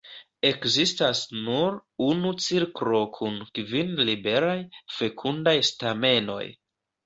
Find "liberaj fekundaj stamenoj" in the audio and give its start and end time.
4.11-6.45